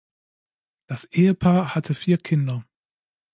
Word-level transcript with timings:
Das 0.87 1.03
Ehepaar 1.11 1.75
hatte 1.75 1.93
vier 1.93 2.17
Kinder. 2.17 2.65